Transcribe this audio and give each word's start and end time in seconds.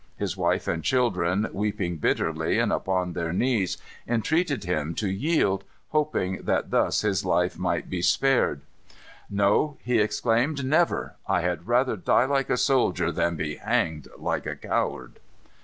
His 0.17 0.35
wife 0.35 0.67
and 0.67 0.83
children, 0.83 1.47
weeping 1.53 1.97
bitterly 1.97 2.57
and 2.57 2.71
upon 2.73 3.13
their 3.13 3.31
knees, 3.31 3.77
entreated 4.07 4.63
him 4.63 4.95
to 4.95 5.07
yield, 5.07 5.63
hoping 5.89 6.41
that 6.41 6.71
thus 6.71 7.01
his 7.01 7.23
life 7.23 7.59
might 7.59 7.87
be 7.87 8.01
spared. 8.01 8.61
"No!" 9.29 9.77
he 9.83 9.99
exclaimed, 9.99 10.65
"never. 10.65 11.17
I 11.27 11.41
had 11.41 11.67
rather 11.67 11.95
die 11.97 12.25
like 12.25 12.49
a 12.49 12.57
soldier 12.57 13.11
than 13.11 13.35
be 13.35 13.57
hanged 13.57 14.07
like 14.17 14.47
a 14.47 14.55
coward." 14.55 15.19